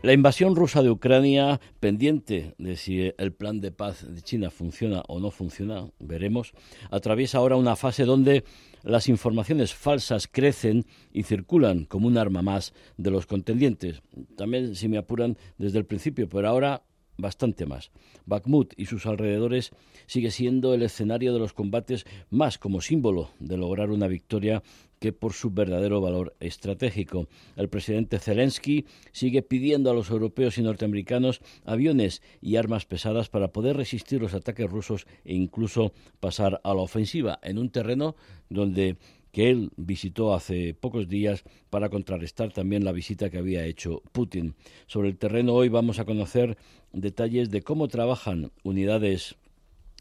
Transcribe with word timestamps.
La 0.00 0.12
invasión 0.12 0.54
rusa 0.54 0.80
de 0.80 0.90
Ucrania, 0.90 1.60
pendiente 1.80 2.54
de 2.58 2.76
si 2.76 3.12
el 3.18 3.32
plan 3.32 3.60
de 3.60 3.72
paz 3.72 4.06
de 4.08 4.22
China 4.22 4.48
funciona 4.48 5.02
o 5.08 5.18
no 5.18 5.32
funciona, 5.32 5.90
veremos, 5.98 6.52
atraviesa 6.92 7.38
ahora 7.38 7.56
una 7.56 7.74
fase 7.74 8.04
donde 8.04 8.44
las 8.84 9.08
informaciones 9.08 9.74
falsas 9.74 10.28
crecen 10.28 10.86
y 11.12 11.24
circulan 11.24 11.84
como 11.84 12.06
un 12.06 12.16
arma 12.16 12.42
más 12.42 12.74
de 12.96 13.10
los 13.10 13.26
contendientes. 13.26 14.00
También, 14.36 14.76
si 14.76 14.86
me 14.86 14.98
apuran, 14.98 15.36
desde 15.58 15.78
el 15.78 15.84
principio, 15.84 16.28
pero 16.28 16.48
ahora 16.48 16.84
bastante 17.16 17.66
más. 17.66 17.90
Bakhmut 18.24 18.74
y 18.76 18.86
sus 18.86 19.04
alrededores 19.04 19.72
sigue 20.06 20.30
siendo 20.30 20.74
el 20.74 20.82
escenario 20.82 21.32
de 21.32 21.40
los 21.40 21.52
combates 21.52 22.06
más 22.30 22.56
como 22.56 22.80
símbolo 22.80 23.30
de 23.40 23.56
lograr 23.56 23.90
una 23.90 24.06
victoria 24.06 24.62
que 24.98 25.12
por 25.12 25.32
su 25.32 25.50
verdadero 25.50 26.00
valor 26.00 26.34
estratégico. 26.40 27.28
El 27.56 27.68
presidente 27.68 28.18
Zelensky 28.18 28.86
sigue 29.12 29.42
pidiendo 29.42 29.90
a 29.90 29.94
los 29.94 30.10
europeos 30.10 30.58
y 30.58 30.62
norteamericanos 30.62 31.40
aviones 31.64 32.22
y 32.40 32.56
armas 32.56 32.84
pesadas 32.84 33.28
para 33.28 33.48
poder 33.48 33.76
resistir 33.76 34.20
los 34.20 34.34
ataques 34.34 34.68
rusos 34.68 35.06
e 35.24 35.34
incluso 35.34 35.92
pasar 36.20 36.60
a 36.64 36.74
la 36.74 36.82
ofensiva 36.82 37.38
en 37.42 37.58
un 37.58 37.70
terreno 37.70 38.16
donde 38.48 38.96
que 39.32 39.50
él 39.50 39.70
visitó 39.76 40.34
hace 40.34 40.74
pocos 40.74 41.08
días 41.08 41.44
para 41.70 41.90
contrarrestar 41.90 42.52
también 42.52 42.84
la 42.84 42.92
visita 42.92 43.30
que 43.30 43.38
había 43.38 43.66
hecho 43.66 44.02
Putin. 44.12 44.54
Sobre 44.86 45.08
el 45.08 45.18
terreno 45.18 45.54
hoy 45.54 45.68
vamos 45.68 45.98
a 45.98 46.04
conocer 46.04 46.56
detalles 46.92 47.50
de 47.50 47.62
cómo 47.62 47.88
trabajan 47.88 48.50
unidades 48.62 49.36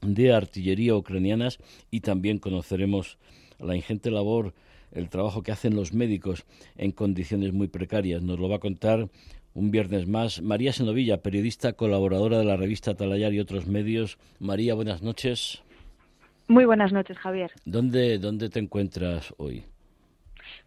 de 0.02 0.32
artillería 0.32 0.96
ucranianas 0.96 1.60
y 1.92 2.02
también 2.02 2.40
conoceremos 2.40 3.18
la 3.60 3.76
ingente 3.76 4.12
labor, 4.12 4.54
el 4.92 5.10
trabajo 5.10 5.44
que 5.44 5.52
hacen 5.52 5.76
los 5.76 5.94
médicos 5.94 6.46
en 6.78 6.92
condiciones 6.92 7.54
muy 7.54 7.68
precarias. 7.68 8.24
Nos 8.24 8.40
lo 8.40 8.50
va 8.50 8.58
a 8.58 8.60
contar 8.60 9.10
un 9.54 9.72
viernes 9.72 10.08
más 10.08 10.42
María 10.42 10.72
Senovilla, 10.72 11.22
periodista 11.24 11.74
colaboradora 11.74 12.38
de 12.38 12.46
la 12.46 12.58
revista 12.58 12.96
Talayar 12.96 13.34
y 13.34 13.40
otros 13.40 13.68
medios. 13.68 14.18
María, 14.40 14.76
buenas 14.76 15.02
noches. 15.02 15.64
Muy 16.48 16.66
buenas 16.66 16.94
noches, 16.94 17.18
Javier. 17.18 17.52
¿Dónde, 17.66 18.20
dónde 18.20 18.50
te 18.50 18.60
encuentras 18.60 19.34
hoy? 19.38 19.66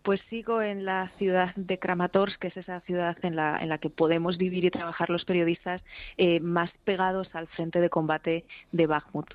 Pues 0.02 0.20
sigo 0.28 0.60
en 0.60 0.84
la 0.84 1.10
ciudad 1.18 1.54
de 1.56 1.78
Kramatorsk, 1.78 2.38
que 2.40 2.48
es 2.48 2.56
esa 2.56 2.80
ciudad 2.80 3.16
en 3.22 3.36
la, 3.36 3.58
en 3.58 3.68
la 3.68 3.78
que 3.78 3.90
podemos 3.90 4.38
vivir 4.38 4.64
y 4.64 4.70
trabajar 4.70 5.08
los 5.08 5.24
periodistas 5.24 5.82
eh, 6.16 6.40
más 6.40 6.70
pegados 6.84 7.28
al 7.34 7.46
frente 7.48 7.80
de 7.80 7.90
combate 7.90 8.44
de 8.72 8.86
Bakhmut. 8.86 9.34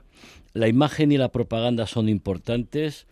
La 0.54 0.68
imagen 0.68 1.12
y 1.12 1.18
la 1.18 1.30
propaganda 1.30 1.88
son 1.88 2.10
importantes. 2.10 3.08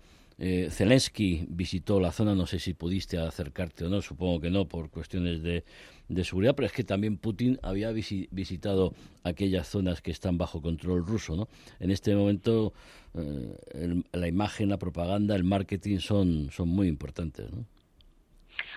Eh, 0.46 0.70
Zelensky 0.70 1.46
visitó 1.48 2.02
la 2.02 2.12
zona, 2.12 2.36
no 2.36 2.46
sé 2.46 2.60
si 2.60 2.74
pudiste 2.74 3.18
acercarte 3.18 3.86
o 3.86 3.90
no, 3.90 4.02
supongo 4.02 4.42
que 4.42 4.50
no, 4.50 4.68
por 4.68 4.90
cuestiones 4.90 5.42
de, 5.42 5.64
de 6.10 6.24
seguridad, 6.26 6.54
pero 6.54 6.66
es 6.66 6.74
que 6.74 6.84
también 6.84 7.16
Putin 7.16 7.58
había 7.64 7.92
visitado 7.94 8.94
aquellas 9.24 9.70
zonas 9.70 10.02
que 10.02 10.12
están 10.12 10.38
bajo 10.38 10.62
control 10.62 11.06
ruso. 11.06 11.38
¿no? 11.38 11.48
En 11.80 11.92
este 11.92 12.14
momento 12.14 12.74
eh, 13.14 14.04
la 14.12 14.28
imagen, 14.28 14.68
la 14.68 14.78
propaganda, 14.78 15.34
el 15.34 15.46
marketing 15.46 16.00
son, 16.00 16.50
son 16.52 16.68
muy 16.68 16.90
importantes. 16.90 17.50
¿no? 17.50 17.66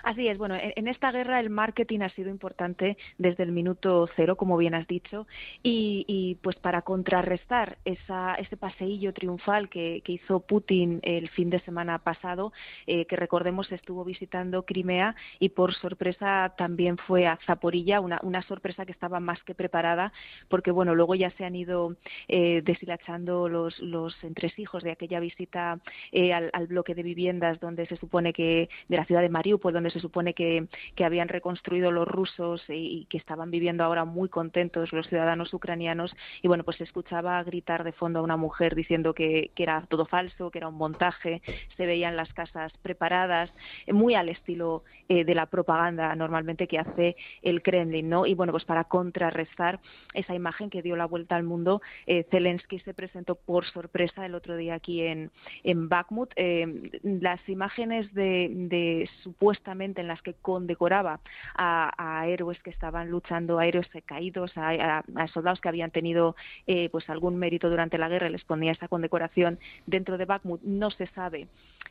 Así 0.06 0.28
es, 0.28 0.38
bueno, 0.38 0.54
en 0.60 0.86
esta 0.86 1.10
guerra 1.10 1.40
el 1.40 1.50
marketing 1.50 2.02
ha 2.02 2.10
sido 2.10 2.30
importante 2.30 2.96
desde 3.18 3.42
el 3.42 3.50
minuto 3.50 4.08
cero, 4.14 4.36
como 4.36 4.56
bien 4.56 4.72
has 4.72 4.86
dicho, 4.86 5.26
y, 5.64 6.38
pues 6.42 6.54
para 6.54 6.82
contrarrestar 6.82 7.78
esa, 7.84 8.36
ese 8.36 8.56
paseillo 8.56 9.12
triunfal 9.12 9.68
que, 9.68 10.00
hizo 10.06 10.38
Putin 10.38 11.00
el 11.02 11.28
fin 11.30 11.50
de 11.50 11.58
semana 11.62 11.98
pasado, 11.98 12.52
eh, 12.86 13.06
que 13.06 13.16
recordemos 13.16 13.72
estuvo 13.72 14.04
visitando 14.04 14.62
Crimea 14.62 15.16
y 15.40 15.48
por 15.48 15.74
sorpresa 15.74 16.54
también 16.56 16.98
fue 16.98 17.26
a 17.26 17.40
Zaporilla, 17.44 18.00
una, 18.00 18.42
sorpresa 18.42 18.86
que 18.86 18.92
estaba 18.92 19.18
más 19.18 19.42
que 19.42 19.56
preparada, 19.56 20.12
porque 20.46 20.70
bueno, 20.70 20.94
luego 20.94 21.16
ya 21.16 21.30
se 21.30 21.44
han 21.44 21.56
ido 21.56 21.96
eh, 22.28 22.62
deshilachando 22.64 23.48
los, 23.48 23.80
los 23.80 24.14
entresijos 24.22 24.84
de 24.84 24.92
aquella 24.92 25.18
visita 25.18 25.80
eh, 26.12 26.32
al, 26.32 26.50
al, 26.52 26.68
bloque 26.68 26.94
de 26.94 27.02
viviendas 27.02 27.58
donde 27.58 27.86
se 27.86 27.96
supone 27.96 28.32
que 28.32 28.68
de 28.88 28.96
la 28.96 29.04
ciudad 29.04 29.22
de 29.22 29.30
Mariupol, 29.30 29.72
donde 29.72 29.95
se 29.96 30.00
supone 30.00 30.34
que, 30.34 30.68
habían 31.02 31.28
reconstruido 31.28 31.90
los 31.90 32.06
rusos 32.06 32.62
y, 32.68 33.06
que 33.08 33.16
estaban 33.16 33.50
viviendo 33.50 33.84
ahora 33.84 34.04
muy 34.04 34.28
contentos 34.28 34.92
los 34.92 35.06
ciudadanos 35.08 35.54
ucranianos. 35.54 36.14
Y 36.42 36.48
bueno, 36.48 36.64
pues 36.64 36.76
se 36.76 36.84
escuchaba 36.84 37.42
gritar 37.44 37.84
de 37.84 37.92
fondo 37.92 38.18
a 38.18 38.22
una 38.22 38.36
mujer 38.36 38.74
diciendo 38.74 39.14
que, 39.14 39.50
que 39.54 39.62
era 39.62 39.86
todo 39.88 40.04
falso, 40.04 40.50
que 40.50 40.58
era 40.58 40.68
un 40.68 40.74
montaje, 40.74 41.40
se 41.76 41.86
veían 41.86 42.16
las 42.16 42.32
casas 42.34 42.72
preparadas, 42.82 43.50
muy 43.90 44.14
al 44.14 44.28
estilo 44.28 44.82
eh, 45.08 45.24
de 45.24 45.34
la 45.34 45.46
propaganda 45.46 46.14
normalmente 46.16 46.66
que 46.66 46.78
hace 46.78 47.16
el 47.42 47.62
Kremlin, 47.62 48.08
¿no? 48.08 48.26
Y 48.26 48.34
bueno, 48.34 48.52
pues 48.52 48.64
para 48.64 48.84
contrarrestar 48.84 49.80
esa 50.14 50.34
imagen 50.34 50.68
que 50.68 50.82
dio 50.82 50.96
la 50.96 51.06
vuelta 51.06 51.36
al 51.36 51.44
mundo, 51.44 51.80
eh, 52.06 52.26
Zelensky 52.30 52.80
se 52.80 52.92
presentó 52.92 53.36
por 53.36 53.64
sorpresa 53.66 54.26
el 54.26 54.34
otro 54.34 54.56
día 54.56 54.74
aquí 54.74 55.02
en, 55.02 55.30
en 55.62 55.88
Bakhmut. 55.88 56.32
Eh, 56.36 56.90
las 57.02 57.40
imágenes 57.48 58.12
de, 58.14 58.50
de 58.52 59.08
supuestamente 59.22 59.75
en 59.80 60.08
las 60.08 60.22
que 60.22 60.34
condecoraba 60.34 61.20
a, 61.54 62.24
héroes 62.26 62.60
que 62.62 62.70
estaban 62.70 63.10
luchando, 63.10 63.58
a 63.58 63.66
héroes 63.66 63.88
caídos, 64.04 64.52
a, 64.56 65.02
soldados 65.32 65.60
que 65.60 65.68
habían 65.68 65.90
tenido 65.90 66.36
eh, 66.66 66.88
pues 66.90 67.08
algún 67.10 67.36
mérito 67.36 67.70
durante 67.70 67.98
la 67.98 68.08
guerra 68.08 68.28
les 68.28 68.44
ponía 68.44 68.72
esa 68.72 68.88
condecoración 68.88 69.58
dentro 69.86 70.18
de 70.18 70.24
Bakhmut. 70.24 70.62
No 70.62 70.90
se 70.90 71.06
sabe 71.08 71.48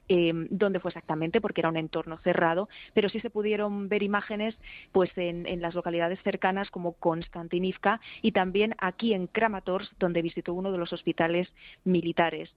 eh, 0.08 0.32
dónde 0.50 0.80
fue 0.80 0.90
exactamente 0.90 1.42
porque 1.42 1.62
era 1.62 1.70
un 1.70 1.78
entorno 1.78 2.18
cerrado, 2.24 2.70
pero 2.94 3.10
sí 3.10 3.20
se 3.20 3.30
pudieron 3.30 3.90
ver 3.90 4.04
imágenes 4.04 4.56
pues 4.92 5.10
en, 5.16 5.46
las 5.62 5.74
localidades 5.74 6.20
cercanas 6.24 6.70
como 6.70 6.94
Konstantinivka 6.94 8.00
y 8.22 8.32
también 8.32 8.76
aquí 8.78 9.14
en 9.14 9.28
Kramatorsk 9.28 9.94
donde 9.98 10.22
visitó 10.22 10.54
uno 10.54 10.72
de 10.72 10.78
los 10.78 10.94
hospitales 10.94 11.48
militares. 11.84 12.54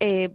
Eh, 0.00 0.30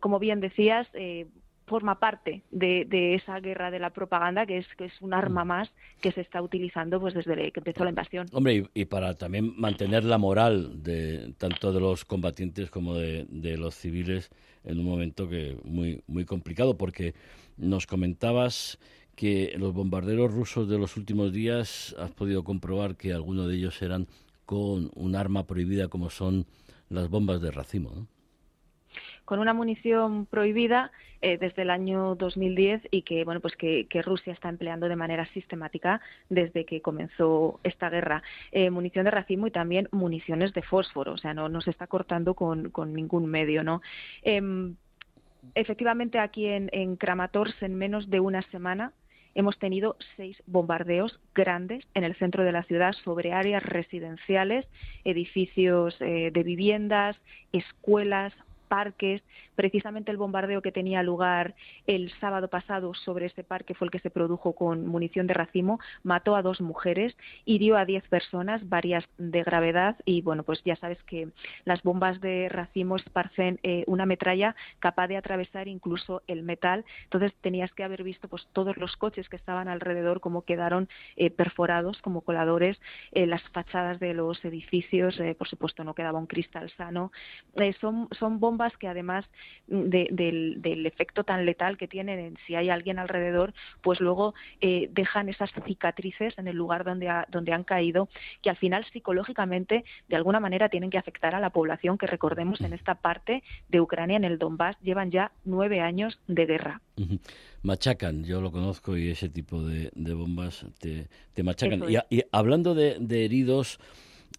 como 0.00 0.18
bien 0.18 0.40
decías, 0.40 0.88
eh, 0.94 1.26
forma 1.66 1.98
parte 1.98 2.42
de, 2.50 3.14
esa 3.14 3.40
guerra 3.40 3.70
de 3.70 3.78
la 3.78 3.90
propaganda 3.90 4.46
que 4.46 4.58
es 4.58 4.66
que 4.76 4.86
es 4.86 5.02
un 5.02 5.12
arma 5.12 5.44
mm. 5.44 5.48
más 5.48 5.72
que 6.00 6.12
se 6.12 6.20
está 6.20 6.40
utilizando 6.40 7.00
pues 7.00 7.14
desde 7.14 7.50
que 7.50 7.60
empezó 7.60 7.84
la 7.84 7.90
invasión. 7.90 8.26
Hombre, 8.32 8.64
y, 8.72 8.84
para 8.86 9.14
también 9.14 9.54
mantener 9.58 10.04
la 10.04 10.18
moral 10.18 10.82
de 10.82 11.34
tanto 11.38 11.72
de 11.72 11.80
los 11.80 12.04
combatientes 12.04 12.70
como 12.70 12.94
de, 12.94 13.26
los 13.56 13.74
civiles 13.74 14.30
en 14.64 14.78
un 14.78 14.84
momento 14.84 15.28
que 15.28 15.56
muy 15.64 16.02
muy 16.06 16.24
complicado 16.24 16.76
porque 16.76 17.14
nos 17.56 17.86
comentabas 17.86 18.78
que 19.14 19.54
los 19.56 19.72
bombarderos 19.72 20.32
rusos 20.32 20.68
de 20.68 20.78
los 20.78 20.96
últimos 20.96 21.32
días 21.32 21.96
has 21.98 22.10
podido 22.10 22.44
comprobar 22.44 22.96
que 22.96 23.12
algunos 23.12 23.48
de 23.48 23.56
ellos 23.56 23.80
eran 23.82 24.06
con 24.44 24.90
un 24.94 25.16
arma 25.16 25.46
prohibida 25.46 25.88
como 25.88 26.10
son 26.10 26.46
las 26.88 27.08
bombas 27.08 27.40
de 27.40 27.50
racimo, 27.50 27.92
¿no? 27.94 28.06
Con 29.26 29.40
una 29.40 29.52
munición 29.52 30.24
prohibida 30.24 30.90
eh, 31.20 31.36
desde 31.36 31.62
el 31.62 31.70
año 31.70 32.14
2010 32.14 32.88
y 32.90 33.02
que 33.02 33.24
bueno 33.24 33.40
pues 33.40 33.54
que, 33.56 33.86
Rusia 34.02 34.32
está 34.32 34.48
empleando 34.48 34.88
de 34.88 34.96
manera 34.96 35.26
sistemática 35.34 36.00
desde 36.30 36.64
que 36.64 36.80
comenzó 36.80 37.60
esta 37.64 37.90
guerra. 37.90 38.22
Eh, 38.52 38.70
munición 38.70 39.04
de 39.04 39.10
racimo 39.10 39.46
y 39.46 39.50
también 39.50 39.88
municiones 39.90 40.54
de 40.54 40.62
fósforo 40.62 41.12
o 41.12 41.18
sea 41.18 41.34
no, 41.34 41.48
no 41.48 41.60
se 41.60 41.70
está 41.70 41.86
cortando 41.86 42.34
con, 42.34 42.70
con 42.70 42.94
ningún 42.94 43.26
medio 43.26 43.64
no 43.64 43.82
em, 44.22 44.76
efectivamente 45.54 46.18
aquí 46.18 46.46
en, 46.46 46.70
en 46.72 46.96
Kramatorsk 46.96 47.62
en 47.62 47.74
menos 47.74 48.08
de 48.08 48.20
una 48.20 48.42
semana 48.50 48.92
hemos 49.36 49.58
tenido 49.58 49.96
seis 50.16 50.42
bombardeos 50.46 51.20
grandes 51.34 51.86
en 51.94 52.04
el 52.04 52.16
centro 52.16 52.42
de 52.42 52.52
la 52.52 52.62
ciudad 52.62 52.94
sobre 53.04 53.32
áreas 53.34 53.62
residenciales, 53.62 54.66
edificios 55.04 55.94
eh, 56.00 56.30
de 56.32 56.42
viviendas, 56.42 57.16
escuelas, 57.52 58.32
parques. 58.68 59.22
Precisamente 59.56 60.10
el 60.10 60.18
bombardeo 60.18 60.62
que 60.62 60.70
tenía 60.70 61.02
lugar 61.02 61.54
el 61.86 62.12
sábado 62.20 62.48
pasado 62.48 62.94
sobre 62.94 63.26
este 63.26 63.42
parque 63.42 63.74
fue 63.74 63.86
el 63.86 63.90
que 63.90 63.98
se 63.98 64.10
produjo 64.10 64.54
con 64.54 64.86
munición 64.86 65.26
de 65.26 65.34
racimo, 65.34 65.80
mató 66.02 66.36
a 66.36 66.42
dos 66.42 66.60
mujeres, 66.60 67.16
hirió 67.44 67.76
a 67.76 67.86
diez 67.86 68.06
personas, 68.08 68.68
varias 68.68 69.04
de 69.18 69.42
gravedad 69.42 69.96
y 70.04 70.20
bueno, 70.20 70.42
pues 70.42 70.62
ya 70.64 70.76
sabes 70.76 71.02
que 71.04 71.28
las 71.64 71.82
bombas 71.82 72.20
de 72.20 72.48
racimo 72.50 72.96
esparcen 72.96 73.58
eh, 73.62 73.84
una 73.86 74.06
metralla 74.06 74.54
capaz 74.78 75.08
de 75.08 75.16
atravesar 75.16 75.68
incluso 75.68 76.22
el 76.26 76.42
metal. 76.42 76.84
Entonces 77.04 77.32
tenías 77.40 77.72
que 77.72 77.84
haber 77.84 78.02
visto 78.02 78.28
pues 78.28 78.46
todos 78.52 78.76
los 78.76 78.96
coches 78.96 79.28
que 79.28 79.36
estaban 79.36 79.68
alrededor 79.68 80.20
como 80.20 80.42
quedaron 80.42 80.88
eh, 81.16 81.30
perforados 81.30 82.00
como 82.02 82.20
coladores, 82.20 82.78
eh, 83.12 83.26
las 83.26 83.42
fachadas 83.50 83.98
de 84.00 84.12
los 84.12 84.44
edificios, 84.44 85.18
por 85.38 85.48
supuesto 85.48 85.82
no 85.82 85.94
quedaba 85.94 86.18
un 86.18 86.26
cristal 86.26 86.70
sano. 86.76 87.10
son 87.80 88.08
son 88.18 88.38
bombas 88.38 88.76
que 88.76 88.88
además 88.88 89.24
del, 89.66 90.86
efecto 90.86 91.24
tan 91.24 91.44
letal 91.44 91.76
que 91.76 91.88
tienen 91.88 92.36
si 92.46 92.54
hay 92.54 92.70
alguien 92.70 92.98
alrededor, 92.98 93.52
pues 93.82 94.00
luego 94.00 94.34
eh, 94.60 94.88
dejan 94.92 95.28
esas 95.28 95.50
cicatrices 95.66 96.38
en 96.38 96.48
el 96.48 96.56
lugar 96.56 96.84
donde, 96.84 97.12
donde 97.28 97.52
han 97.52 97.64
caído, 97.64 98.08
que 98.42 98.50
al 98.50 98.56
final 98.56 98.84
psicológicamente 98.92 99.84
de 100.08 100.16
alguna 100.16 100.40
manera 100.40 100.68
tienen 100.68 100.90
que 100.90 100.98
afectar 100.98 101.34
a 101.34 101.40
la 101.40 101.50
población 101.50 101.98
que 101.98 102.06
recordemos 102.06 102.60
en 102.60 102.72
esta 102.72 102.96
parte 102.96 103.42
de 103.68 103.80
Ucrania, 103.80 104.16
en 104.16 104.24
el 104.24 104.38
Donbass, 104.38 104.76
llevan 104.82 105.10
ya 105.10 105.32
nueve 105.44 105.80
años 105.80 106.18
de 106.26 106.46
guerra. 106.46 106.80
Machacan, 107.62 108.24
yo 108.24 108.40
lo 108.40 108.52
conozco 108.52 108.96
y 108.96 109.10
ese 109.10 109.28
tipo 109.28 109.62
de, 109.62 109.90
bombas 110.14 110.66
te, 110.78 111.08
machacan. 111.42 111.82
Y, 112.10 112.22
hablando 112.32 112.74
de, 112.74 113.24
heridos, 113.24 113.78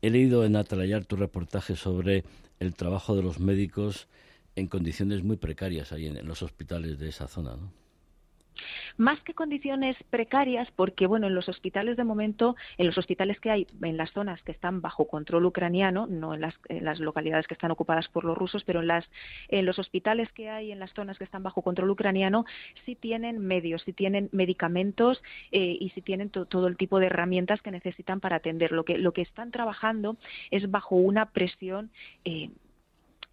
he 0.01 0.09
leído 0.09 0.45
en 0.45 0.55
Atalayar 0.55 1.05
tu 1.05 1.15
reportaje 1.15 1.75
sobre 1.75 2.23
el 2.59 2.73
trabajo 2.73 3.15
de 3.15 3.23
los 3.23 3.39
médicos 3.39 4.07
en 4.57 4.67
condiciones 4.67 5.23
muy 5.23 5.37
precarias 5.37 5.91
ahí 5.91 6.07
en, 6.07 6.27
los 6.27 6.41
hospitales 6.41 6.97
de 6.97 7.09
esa 7.09 7.27
zona, 7.27 7.55
¿no? 7.55 7.71
Más 8.97 9.21
que 9.21 9.35
condiciones 9.35 9.95
precarias, 10.09 10.67
porque 10.75 11.05
bueno, 11.05 11.27
en 11.27 11.35
los 11.35 11.47
hospitales 11.47 11.95
de 11.95 12.03
momento, 12.03 12.55
en 12.79 12.87
los 12.87 12.97
hospitales 12.97 13.39
que 13.39 13.51
hay 13.51 13.67
en 13.83 13.97
las 13.97 14.11
zonas 14.13 14.41
que 14.41 14.51
están 14.51 14.81
bajo 14.81 15.07
control 15.07 15.45
ucraniano, 15.45 16.07
no 16.07 16.33
en 16.33 16.41
las, 16.41 16.99
localidades 16.99 17.45
que 17.45 17.53
están 17.53 17.69
ocupadas 17.69 18.07
por 18.07 18.25
los 18.25 18.35
rusos, 18.35 18.63
pero 18.63 18.81
en, 18.81 18.87
las, 18.87 19.05
en 19.49 19.67
los 19.67 19.77
hospitales 19.77 20.31
que 20.31 20.49
hay 20.49 20.71
en 20.71 20.79
las 20.79 20.91
zonas 20.93 21.19
que 21.19 21.23
están 21.23 21.43
bajo 21.43 21.61
control 21.61 21.91
ucraniano, 21.91 22.45
sí 22.83 22.95
tienen 22.95 23.37
medios, 23.37 23.83
sí 23.83 23.93
tienen 23.93 24.27
medicamentos 24.31 25.21
eh, 25.51 25.77
y 25.79 25.91
sí 25.91 26.01
tienen 26.01 26.31
todo 26.31 26.65
el 26.65 26.77
tipo 26.77 26.99
de 26.99 27.05
herramientas 27.05 27.61
que 27.61 27.69
necesitan 27.69 28.19
para 28.19 28.37
atender. 28.37 28.71
Lo 28.71 28.85
que, 28.85 28.97
lo 28.97 29.11
que 29.11 29.21
están 29.21 29.51
trabajando 29.51 30.17
es 30.49 30.71
bajo 30.71 30.95
una 30.95 31.27
presión 31.27 31.91
eh, 32.25 32.49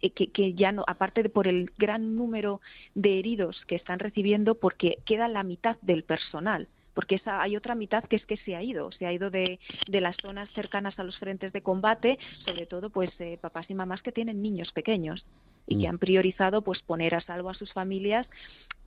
eh, 0.05 0.11
que, 0.11 0.53
ya 0.53 0.71
no, 0.71 0.83
aparte 0.87 1.23
de 1.23 1.29
por 1.29 1.47
el 1.47 1.71
gran 1.77 2.15
número 2.15 2.61
de 2.93 3.19
heridos 3.19 3.63
que 3.67 3.75
están 3.75 3.99
recibiendo, 3.99 4.55
porque 4.55 4.99
queda 5.05 5.27
la 5.27 5.43
mitad 5.43 5.77
del 5.81 6.03
personal 6.03 6.67
porque 6.93 7.15
esa, 7.15 7.41
hay 7.41 7.57
otra 7.57 7.75
mitad 7.75 8.05
que 8.05 8.15
es 8.15 8.25
que 8.25 8.37
se 8.37 8.55
ha 8.55 8.63
ido, 8.63 8.89
se 8.93 9.05
ha 9.05 9.11
ido 9.11 9.29
de, 9.29 9.59
de 9.85 9.99
las 9.99 10.15
zonas 10.15 10.49
cercanas 10.51 10.97
a 10.97 11.03
los 11.03 11.19
frentes 11.19 11.51
de 11.51 11.61
combate, 11.61 12.17
sobre 12.45 12.65
todo 12.67 12.89
pues 12.89 13.09
eh, 13.19 13.37
papás 13.41 13.69
y 13.69 13.75
mamás 13.75 14.01
que 14.01 14.13
tienen 14.13 14.41
niños 14.41 14.71
pequeños 14.71 15.25
y 15.67 15.77
que 15.77 15.87
mm. 15.87 15.89
han 15.89 15.97
priorizado 15.99 16.61
pues 16.61 16.81
poner 16.83 17.13
a 17.13 17.19
salvo 17.19 17.49
a 17.49 17.53
sus 17.53 17.73
familias 17.73 18.25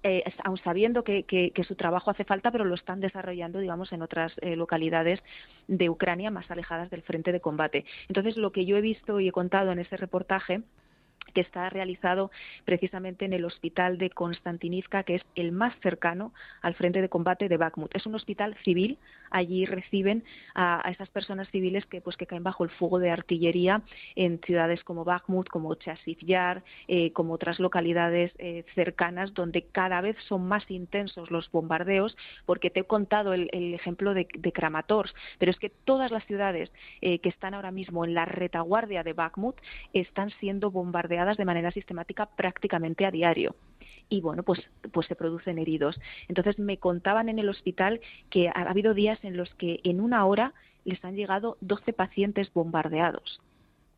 eh, 0.03 0.23
aun 0.45 0.57
sabiendo 0.59 1.03
que, 1.03 1.25
que, 1.25 1.65
su 1.65 1.75
trabajo 1.75 2.11
hace 2.11 2.25
falta, 2.25 2.53
pero 2.53 2.65
lo 2.65 2.77
están 2.77 3.01
desarrollando, 3.01 3.59
digamos, 3.59 3.93
en 3.93 4.01
otras 4.01 4.33
localidades 4.43 5.21
de 5.67 5.91
Ucrania 5.91 6.31
más 6.31 6.49
alejadas 6.53 6.89
del 6.89 7.03
frente 7.03 7.33
de 7.33 7.41
combate. 7.41 7.85
Entonces, 8.09 8.37
lo 8.37 8.53
que 8.53 8.65
yo 8.65 8.77
he 8.77 8.81
visto 8.81 9.19
y 9.19 9.29
he 9.29 9.33
contado 9.33 9.73
en 9.73 9.81
ese 9.81 9.97
reportaje 9.97 10.63
que 11.33 11.41
está 11.41 11.69
realizado 11.71 12.31
precisamente 12.65 13.25
en 13.25 13.33
el 13.33 13.45
hospital 13.45 13.99
de 13.99 14.11
Konstantinivka, 14.11 15.03
que 15.03 15.17
es 15.17 15.23
el 15.35 15.53
más 15.53 15.75
cercano 15.81 16.33
al 16.63 16.75
frente 16.75 17.01
de 17.01 17.09
combate 17.09 17.49
de 17.49 17.57
Bakhmut. 17.57 17.95
Es 17.95 18.07
un 18.07 18.15
hospital 18.15 18.57
civil, 18.65 18.99
allí 19.31 19.67
reciben 19.67 20.25
a, 20.55 20.83
esas 20.91 21.09
personas 21.09 21.49
civiles 21.51 21.85
que, 21.87 22.01
pues, 22.01 22.17
que 22.17 22.27
caen 22.27 22.43
bajo 22.43 22.65
el 22.65 22.71
fuego 22.71 22.99
de 22.99 23.11
artillería 23.11 23.83
en 24.17 24.41
ciudades 24.41 24.83
como 24.85 25.05
Bakhmut, 25.05 25.49
como 25.49 25.75
Chasiv 25.75 26.19
Yar, 26.21 26.63
eh, 26.87 27.13
como 27.13 27.35
otras 27.35 27.59
localidades 27.59 28.33
eh, 28.39 28.65
cercanas, 28.75 29.35
donde 29.35 29.63
cada 29.63 30.01
vez 30.01 30.17
son 30.29 30.47
más 30.49 30.71
intensos 30.71 31.31
los 31.31 31.51
bombardeos, 31.51 32.17
porque 32.47 32.71
te 32.71 32.81
he 32.81 32.85
contado 32.85 33.33
el, 33.33 33.49
ejemplo 33.75 34.15
de, 34.15 34.27
Kramatorsk, 34.27 35.15
pero 35.39 35.51
es 35.51 35.59
que 35.59 35.71
todas 35.71 36.11
las 36.11 36.25
ciudades 36.27 36.71
eh, 37.01 37.19
que 37.19 37.29
están 37.29 37.55
ahora 37.55 37.71
mismo 37.71 38.05
en 38.05 38.15
la 38.15 38.25
retaguardia 38.25 39.03
de 39.03 39.13
Bakhmut 39.13 39.57
están 39.93 40.31
siendo 40.41 40.71
bombardeadas 40.71 41.18
de 41.19 41.45
manera 41.45 41.71
sistemática 41.73 42.27
prácticamente 42.27 43.05
a 43.05 43.11
diario 43.11 43.55
y 44.09 44.21
bueno, 44.21 44.43
pues, 44.43 44.61
pues 44.93 45.07
se 45.07 45.15
producen 45.15 45.59
heridos. 45.59 46.01
Entonces 46.29 46.59
me 46.59 46.79
contaban 46.79 47.29
en 47.29 47.39
el 47.39 47.49
hospital 47.49 48.01
que 48.31 48.49
ha 48.49 48.63
habido 48.63 48.95
días 48.95 49.19
en 49.23 49.37
los 49.37 49.53
que 49.57 49.81
en 49.85 50.01
una 50.01 50.25
hora 50.25 50.55
les 50.85 51.05
han 51.05 51.15
llegado 51.15 51.59
12 51.61 51.93
pacientes 51.93 52.53
bombardeados. 52.55 53.41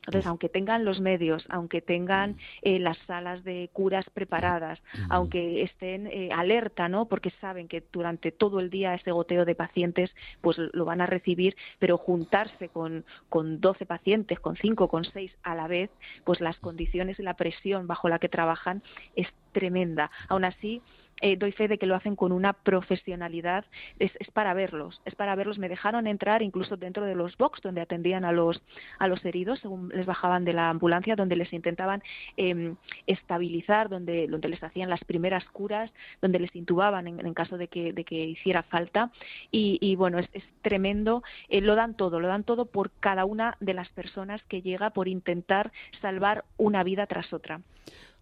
Entonces, 0.06 0.26
aunque 0.26 0.48
tengan 0.48 0.84
los 0.84 1.00
medios, 1.00 1.44
aunque 1.50 1.82
tengan 1.82 2.36
eh, 2.62 2.78
las 2.78 2.96
salas 3.06 3.44
de 3.44 3.68
curas 3.72 4.08
preparadas, 4.08 4.80
aunque 5.10 5.62
estén 5.62 6.06
eh, 6.06 6.30
alerta, 6.32 6.88
¿no? 6.88 7.04
Porque 7.04 7.30
saben 7.40 7.68
que 7.68 7.84
durante 7.92 8.32
todo 8.32 8.60
el 8.60 8.70
día 8.70 8.94
ese 8.94 9.12
goteo 9.12 9.44
de 9.44 9.54
pacientes, 9.54 10.10
pues 10.40 10.56
lo 10.58 10.84
van 10.86 11.02
a 11.02 11.06
recibir, 11.06 11.54
pero 11.78 11.98
juntarse 11.98 12.70
con, 12.70 13.04
con 13.28 13.60
12 13.60 13.84
pacientes, 13.84 14.40
con 14.40 14.56
5, 14.56 14.88
con 14.88 15.04
6 15.04 15.32
a 15.42 15.54
la 15.54 15.68
vez, 15.68 15.90
pues 16.24 16.40
las 16.40 16.58
condiciones 16.58 17.18
y 17.18 17.22
la 17.22 17.34
presión 17.34 17.86
bajo 17.86 18.08
la 18.08 18.18
que 18.18 18.30
trabajan 18.30 18.82
es 19.16 19.28
tremenda. 19.52 20.10
Aún 20.28 20.44
así, 20.44 20.80
eh, 21.20 21.36
doy 21.36 21.52
fe 21.52 21.68
de 21.68 21.78
que 21.78 21.86
lo 21.86 21.94
hacen 21.94 22.16
con 22.16 22.32
una 22.32 22.52
profesionalidad, 22.52 23.64
es, 23.98 24.12
para 24.32 24.54
verlos, 24.54 25.00
es 25.04 25.14
para 25.14 25.34
verlos. 25.34 25.58
Me 25.58 25.68
dejaron 25.68 26.06
entrar 26.06 26.42
incluso 26.42 26.76
dentro 26.76 27.04
de 27.04 27.14
los 27.14 27.36
box 27.36 27.60
donde 27.62 27.80
atendían 27.80 28.24
a 28.24 28.32
los, 28.32 28.62
a 28.98 29.08
los 29.08 29.24
heridos, 29.24 29.60
según 29.60 29.90
les 29.90 30.06
bajaban 30.06 30.44
de 30.44 30.52
la 30.52 30.70
ambulancia, 30.70 31.16
donde 31.16 31.36
les 31.36 31.52
intentaban 31.52 32.02
em, 32.36 32.76
estabilizar, 33.06 33.88
donde, 33.88 34.26
donde 34.28 34.48
les 34.48 34.62
hacían 34.62 34.90
las 34.90 35.04
primeras 35.04 35.44
curas, 35.46 35.90
donde 36.20 36.38
les 36.38 36.54
intubaban 36.54 37.06
en, 37.06 37.34
caso 37.34 37.56
de 37.56 37.68
que, 37.68 37.92
de 37.92 38.04
que 38.04 38.16
hiciera 38.16 38.62
falta. 38.62 39.10
Y, 39.50 39.94
bueno, 39.96 40.18
es, 40.18 40.28
tremendo, 40.62 41.22
eh, 41.48 41.60
lo 41.60 41.74
dan 41.74 41.94
todo, 41.96 42.20
lo 42.20 42.28
dan 42.28 42.44
todo 42.44 42.66
por 42.66 42.90
cada 43.00 43.24
una 43.24 43.56
de 43.60 43.74
las 43.74 43.88
personas 43.90 44.42
que 44.44 44.62
llega 44.62 44.90
por 44.90 45.08
intentar 45.08 45.72
salvar 46.00 46.44
una 46.56 46.82
vida 46.82 47.06
tras 47.06 47.32
otra 47.32 47.60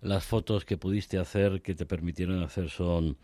las 0.00 0.24
fotos 0.24 0.64
que 0.64 0.76
pudiste 0.76 1.18
hacer, 1.18 1.62
que 1.62 1.74
te 1.74 1.86
permitieron 1.86 2.42
hacer, 2.42 2.70
son 2.70 3.16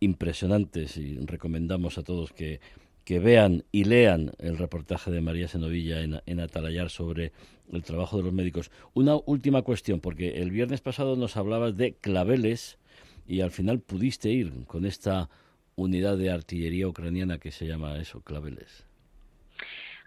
impresionantes 0.00 0.96
y 0.96 1.16
recomendamos 1.18 1.98
a 1.98 2.02
todos 2.02 2.32
que, 2.32 2.60
que 3.04 3.18
vean 3.18 3.64
y 3.72 3.84
lean 3.84 4.32
el 4.38 4.58
reportaje 4.58 5.10
de 5.10 5.20
María 5.20 5.48
Senovilla 5.48 6.02
en, 6.02 6.20
en 6.26 6.40
Atalayar 6.40 6.90
sobre 6.90 7.32
el 7.72 7.82
trabajo 7.82 8.16
de 8.16 8.24
los 8.24 8.32
médicos. 8.32 8.70
Una 8.94 9.16
última 9.26 9.62
cuestión, 9.62 10.00
porque 10.00 10.40
el 10.40 10.50
viernes 10.50 10.80
pasado 10.80 11.16
nos 11.16 11.36
hablabas 11.36 11.76
de 11.76 11.94
claveles 11.94 12.78
y 13.26 13.40
al 13.40 13.50
final 13.50 13.80
pudiste 13.80 14.30
ir 14.30 14.52
con 14.66 14.86
esta 14.86 15.28
unidad 15.76 16.16
de 16.18 16.30
artillería 16.30 16.88
ucraniana 16.88 17.38
que 17.38 17.52
se 17.52 17.66
llama 17.66 17.98
eso, 17.98 18.20
claveles. 18.20 18.87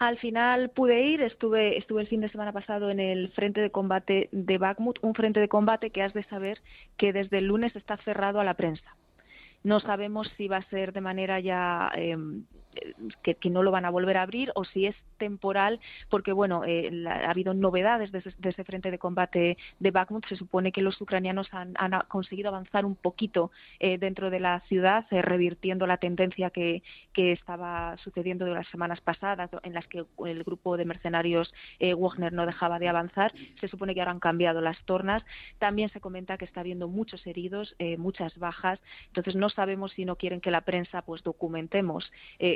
Al 0.02 0.18
final 0.18 0.72
pude 0.72 1.00
ir, 1.00 1.22
estuve, 1.22 1.78
estuve 1.78 2.02
el 2.02 2.08
fin 2.08 2.22
de 2.22 2.30
semana 2.30 2.52
pasado 2.52 2.90
en 2.90 3.00
el 3.00 3.30
frente 3.34 3.62
de 3.62 3.70
combate 3.70 4.30
de 4.32 4.58
Bakhmut, 4.58 4.98
un 5.04 5.14
frente 5.14 5.40
de 5.40 5.48
combate 5.48 5.92
que 5.92 6.02
has 6.02 6.12
de 6.16 6.24
saber 6.24 6.60
que 6.98 7.14
desde 7.14 7.38
el 7.38 7.46
lunes 7.46 7.76
está 7.76 7.98
cerrado 7.98 8.40
a 8.40 8.44
la 8.44 8.56
prensa. 8.56 8.96
No 9.64 9.80
sabemos 9.80 10.28
si 10.38 10.48
va 10.48 10.58
a 10.58 10.70
ser 10.72 10.92
de 10.92 11.02
manera 11.02 11.40
ya 11.40 11.92
em, 11.94 12.46
que, 13.22 13.50
no 13.50 13.64
lo 13.64 13.72
van 13.72 13.86
a 13.86 13.90
volver 13.90 14.18
a 14.18 14.22
abrir 14.22 14.52
o 14.56 14.64
si 14.64 14.86
es 14.86 14.96
temporal, 15.18 15.80
porque 16.10 16.32
bueno, 16.32 16.64
eh, 16.66 16.90
ha 17.08 17.30
habido 17.30 17.54
novedades 17.54 18.12
desde, 18.12 18.34
ese 18.44 18.64
frente 18.64 18.92
de 18.92 18.98
combate 18.98 19.58
de 19.80 19.92
Bakhmut. 19.92 20.26
Se 20.28 20.36
supone 20.36 20.72
que 20.72 20.82
los 20.82 21.00
ucranianos 21.00 21.48
han, 21.52 21.74
conseguido 22.08 22.50
avanzar 22.50 22.86
un 22.86 22.96
poquito 22.96 23.52
eh, 23.80 23.98
dentro 23.98 24.30
de 24.30 24.40
la 24.40 24.62
ciudad, 24.62 25.06
eh, 25.12 25.22
revirtiendo 25.22 25.86
la 25.86 25.98
tendencia 25.98 26.50
que, 26.50 26.82
que, 27.14 27.34
estaba 27.34 27.98
sucediendo 27.98 28.46
de 28.46 28.52
las 28.52 28.68
semanas 28.70 29.00
pasadas, 29.02 29.50
en 29.64 29.74
las 29.74 29.88
que 29.88 30.04
el 30.26 30.44
grupo 30.44 30.78
de 30.78 30.86
mercenarios 30.86 31.54
Wagner 31.80 32.34
no 32.34 32.46
dejaba 32.46 32.80
de 32.80 32.90
avanzar. 32.90 33.32
Se 33.60 33.68
supone 33.68 33.94
que 33.94 34.02
ahora 34.02 34.12
han 34.12 34.20
cambiado 34.20 34.62
las 34.62 34.84
tornas. 34.86 35.24
También 35.60 35.90
se 35.90 36.02
comenta 36.02 36.38
que 36.38 36.46
está 36.46 36.62
habiendo 36.62 36.88
muchos 36.88 37.26
heridos, 37.28 37.76
muchas 37.98 38.38
bajas. 38.38 38.80
Entonces 39.08 39.36
no 39.36 39.50
sabemos 39.50 39.92
si 39.94 40.06
no 40.06 40.16
quieren 40.16 40.42
que 40.42 40.52
la 40.52 40.62
prensa 40.62 41.02
pues 41.04 41.24
documentemos 41.24 42.12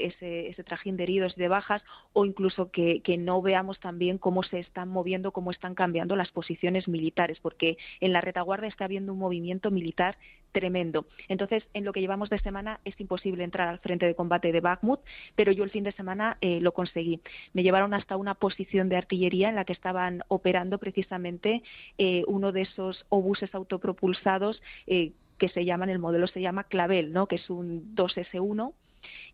ese, 0.06 0.50
ese 0.50 0.64
trajín 0.64 0.98
de 0.98 1.04
heridos 1.04 1.34
y 1.36 1.42
de 1.42 1.48
bajas 1.48 1.84
o 2.14 2.26
incluso 2.26 2.72
que, 2.72 3.02
no 3.18 3.42
veamos 3.42 3.80
también 3.80 4.18
cómo 4.18 4.44
se 4.44 4.60
están 4.60 4.90
moviendo, 4.90 5.32
cómo 5.32 5.52
están 5.52 5.74
cambiando 5.74 6.16
las 6.16 6.32
posiciones 6.32 6.88
militares, 6.88 7.40
porque 7.42 7.78
en 8.00 8.14
la 8.14 8.22
retaguardia 8.22 8.70
está 8.70 8.86
habiendo 8.86 9.14
un 9.14 9.20
movimiento 9.20 9.72
militar 9.72 10.18
tremendo. 10.52 11.06
Entonces, 11.28 11.64
en 11.74 11.84
lo 11.86 11.92
que 11.92 12.02
llevamos 12.02 12.30
de 12.30 12.40
semana 12.40 12.80
es 12.86 13.00
imposible 13.00 13.44
entrar 13.44 13.68
al 13.68 13.80
frente 13.80 14.06
de 14.06 14.16
combate 14.16 14.52
de 14.52 14.62
Bakhmut, 14.62 15.02
pero 15.36 15.52
yo 15.52 15.64
el 15.64 15.70
fin 15.70 15.84
de 15.84 15.92
semana 15.92 16.38
eh, 16.42 16.60
lo 16.62 16.74
conseguí. 16.74 17.20
Me 17.54 17.64
llevaron 17.64 17.94
hasta 17.94 18.16
una 18.16 18.36
posición 18.36 18.90
de 18.90 18.98
artillería 18.98 19.50
en 19.50 19.56
la 19.56 19.66
que 19.66 19.74
estaban 19.74 20.24
operando 20.28 20.78
precisamente 20.78 21.64
eh, 21.98 22.24
uno 22.28 22.52
de 22.52 22.62
esos 22.62 23.06
obuses 23.10 23.54
autopropulsados 23.54 24.62
eh, 24.88 25.12
que 25.38 25.50
se 25.50 25.66
llaman, 25.66 25.90
el 25.90 26.00
modelo 26.00 26.28
se 26.28 26.42
llama 26.42 26.64
Clavel, 26.64 27.12
¿no? 27.12 27.28
que 27.28 27.36
es 27.36 27.50
un 27.50 27.96
2S1 27.96 28.74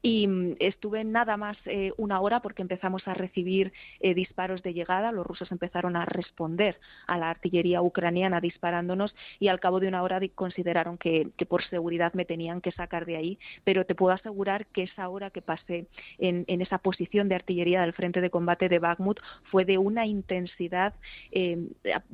y 0.01 0.27
mm, 0.27 0.55
estuve 0.59 1.03
nada 1.03 1.37
más 1.37 1.57
eh, 1.65 1.93
una 1.97 2.19
hora 2.21 2.41
porque 2.41 2.61
empezamos 2.61 3.07
a 3.07 3.13
recibir 3.13 3.71
eh, 3.99 4.13
disparos 4.13 4.63
de 4.63 4.73
llegada. 4.73 5.11
Los 5.11 5.25
rusos 5.25 5.51
empezaron 5.51 5.95
a 5.95 6.05
responder 6.05 6.79
a 7.07 7.17
la 7.17 7.29
artillería 7.29 7.81
ucraniana 7.81 8.41
disparándonos 8.41 9.15
y 9.39 9.47
al 9.47 9.59
cabo 9.59 9.79
de 9.79 9.87
una 9.87 10.03
hora 10.03 10.19
consideraron 10.35 10.97
que, 10.97 11.29
por 11.47 11.63
seguridad 11.63 12.13
me 12.13 12.25
tenían 12.25 12.61
que 12.61 12.71
sacar 12.71 13.05
de 13.05 13.17
ahí. 13.17 13.39
Pero 13.63 13.85
te 13.85 13.95
puedo 13.95 14.13
asegurar 14.13 14.65
que 14.67 14.83
esa 14.83 15.07
hora 15.09 15.29
que 15.29 15.41
pasé 15.41 15.87
en, 16.17 16.45
esa 16.47 16.77
posición 16.77 17.27
de 17.29 17.35
artillería 17.35 17.81
del 17.81 17.93
frente 17.93 18.21
de 18.21 18.29
combate 18.29 18.69
de 18.69 18.79
Bakhmut 18.79 19.19
fue 19.45 19.65
de 19.65 19.77
una 19.77 20.05
intensidad 20.05 20.93
eh, 21.31 21.57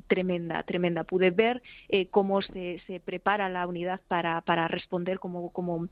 tremenda, 0.08 0.64
tremenda. 0.64 1.04
Pude 1.04 1.32
ver 1.32 1.62
cómo 2.12 2.42
se, 2.42 2.82
se, 2.88 3.00
prepara 3.00 3.50
la 3.50 3.68
unidad 3.68 4.02
para, 4.08 4.42
para 4.42 4.68
responder, 4.68 5.20
cómo, 5.20 5.52
cómo 5.52 5.88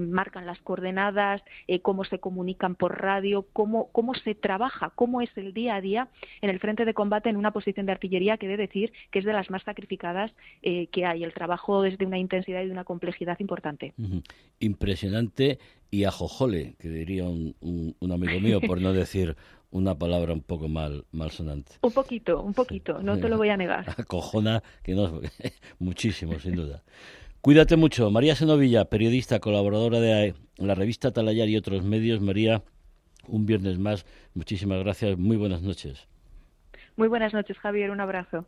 marcan 0.00 0.46
las 0.46 0.58
coordenadas 0.60 1.25
eh, 1.66 1.80
cómo 1.80 2.04
se 2.04 2.18
comunican 2.18 2.74
por 2.74 3.00
radio, 3.00 3.46
cómo, 3.52 3.90
cómo 3.92 4.14
se 4.14 4.34
trabaja, 4.34 4.92
cómo 4.94 5.20
es 5.20 5.30
el 5.36 5.52
día 5.52 5.76
a 5.76 5.80
día 5.80 6.08
en 6.40 6.50
el 6.50 6.60
frente 6.60 6.84
de 6.84 6.94
combate 6.94 7.28
en 7.28 7.36
una 7.36 7.52
posición 7.52 7.86
de 7.86 7.92
artillería 7.92 8.36
que 8.36 8.46
he 8.46 8.48
de 8.48 8.56
decir 8.56 8.92
que 9.10 9.18
es 9.18 9.24
de 9.24 9.32
las 9.32 9.50
más 9.50 9.62
sacrificadas 9.62 10.32
eh, 10.62 10.86
que 10.88 11.04
hay. 11.04 11.24
El 11.24 11.34
trabajo 11.34 11.84
es 11.84 11.98
de 11.98 12.06
una 12.06 12.18
intensidad 12.18 12.62
y 12.62 12.66
de 12.66 12.72
una 12.72 12.84
complejidad 12.84 13.38
importante. 13.40 13.94
Impresionante 14.60 15.58
y 15.90 16.04
ajojole, 16.04 16.74
que 16.78 16.88
diría 16.88 17.24
un, 17.24 17.54
un, 17.60 18.12
amigo 18.12 18.40
mío, 18.40 18.60
por 18.60 18.80
no 18.80 18.92
decir 18.92 19.36
una 19.70 19.94
palabra 19.96 20.32
un 20.32 20.42
poco 20.42 20.68
mal, 20.68 21.04
mal 21.12 21.30
sonante. 21.30 21.72
Un 21.82 21.92
poquito, 21.92 22.42
un 22.42 22.54
poquito, 22.54 23.02
no 23.02 23.18
te 23.18 23.28
lo 23.28 23.36
voy 23.36 23.50
a 23.50 23.56
negar. 23.56 23.84
Acojona, 23.96 24.62
que 24.82 24.94
no, 24.94 25.20
muchísimo, 25.78 26.38
sin 26.38 26.56
duda. 26.56 26.82
Cuídate 27.46 27.76
mucho. 27.76 28.10
María 28.10 28.34
Senovilla, 28.34 28.86
periodista, 28.86 29.38
colaboradora 29.38 30.00
de 30.00 30.34
la 30.56 30.74
revista 30.74 31.12
Talayar 31.12 31.46
y 31.48 31.56
otros 31.56 31.84
medios. 31.84 32.20
María, 32.20 32.64
un 33.28 33.46
viernes 33.46 33.78
más. 33.78 34.04
Muchísimas 34.34 34.80
gracias. 34.80 35.16
Muy 35.16 35.36
buenas 35.36 35.62
noches. 35.62 36.08
Muy 36.96 37.06
buenas 37.06 37.34
noches, 37.34 37.56
Javier. 37.58 37.92
Un 37.92 38.00
abrazo. 38.00 38.46